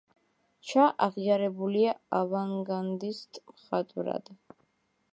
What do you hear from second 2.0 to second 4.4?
ავანგარდისტ მხატვრად.